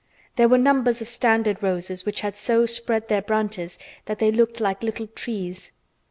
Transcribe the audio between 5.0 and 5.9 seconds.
trees.